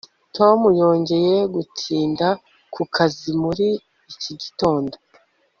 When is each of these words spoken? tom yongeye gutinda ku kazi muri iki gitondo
tom 0.35 0.59
yongeye 0.81 1.35
gutinda 1.53 2.27
ku 2.73 2.81
kazi 2.95 3.29
muri 3.41 3.67
iki 4.11 4.31
gitondo 4.41 4.95